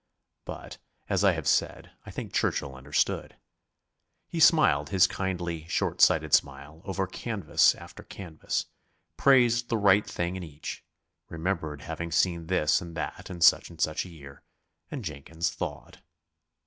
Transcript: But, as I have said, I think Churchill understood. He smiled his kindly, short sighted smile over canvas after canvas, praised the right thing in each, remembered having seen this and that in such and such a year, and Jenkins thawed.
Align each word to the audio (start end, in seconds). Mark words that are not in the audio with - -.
But, 0.45 0.79
as 1.09 1.23
I 1.23 1.33
have 1.33 1.47
said, 1.47 1.91
I 2.07 2.09
think 2.09 2.33
Churchill 2.33 2.73
understood. 2.75 3.37
He 4.27 4.39
smiled 4.39 4.89
his 4.89 5.05
kindly, 5.05 5.67
short 5.67 6.01
sighted 6.01 6.33
smile 6.33 6.81
over 6.85 7.05
canvas 7.05 7.75
after 7.75 8.01
canvas, 8.01 8.65
praised 9.15 9.69
the 9.69 9.77
right 9.77 10.03
thing 10.07 10.35
in 10.35 10.41
each, 10.41 10.83
remembered 11.29 11.81
having 11.83 12.11
seen 12.11 12.47
this 12.47 12.81
and 12.81 12.97
that 12.97 13.29
in 13.29 13.41
such 13.41 13.69
and 13.69 13.79
such 13.79 14.03
a 14.03 14.09
year, 14.09 14.41
and 14.89 15.05
Jenkins 15.05 15.51
thawed. 15.51 16.01